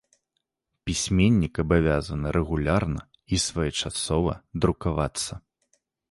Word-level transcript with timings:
Пісьменнік 0.89 1.59
абавязаны 1.63 2.27
рэгулярна 2.37 3.01
і 3.37 3.39
своечасова 3.43 4.33
друкавацца. 4.65 5.33